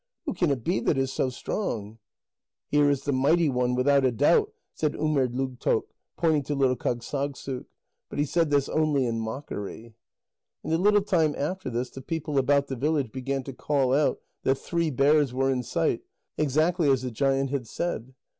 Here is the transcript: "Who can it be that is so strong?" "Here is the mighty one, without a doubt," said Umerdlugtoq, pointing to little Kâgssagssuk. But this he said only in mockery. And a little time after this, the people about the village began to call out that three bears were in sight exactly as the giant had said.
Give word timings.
"Who 0.25 0.33
can 0.33 0.49
it 0.49 0.63
be 0.63 0.79
that 0.79 0.97
is 0.97 1.13
so 1.13 1.29
strong?" 1.29 1.99
"Here 2.69 2.89
is 2.89 3.03
the 3.03 3.11
mighty 3.11 3.49
one, 3.49 3.75
without 3.75 4.03
a 4.03 4.11
doubt," 4.11 4.51
said 4.73 4.93
Umerdlugtoq, 4.95 5.83
pointing 6.17 6.41
to 6.45 6.55
little 6.55 6.75
Kâgssagssuk. 6.75 7.65
But 8.09 8.17
this 8.17 8.33
he 8.33 8.41
said 8.41 8.51
only 8.71 9.05
in 9.05 9.19
mockery. 9.19 9.93
And 10.63 10.73
a 10.73 10.79
little 10.79 11.03
time 11.03 11.35
after 11.37 11.69
this, 11.69 11.91
the 11.91 12.01
people 12.01 12.39
about 12.39 12.65
the 12.65 12.75
village 12.75 13.11
began 13.11 13.43
to 13.43 13.53
call 13.53 13.93
out 13.93 14.19
that 14.41 14.55
three 14.57 14.89
bears 14.89 15.35
were 15.35 15.51
in 15.51 15.61
sight 15.61 16.01
exactly 16.35 16.89
as 16.89 17.03
the 17.03 17.11
giant 17.11 17.51
had 17.51 17.67
said. 17.67 18.15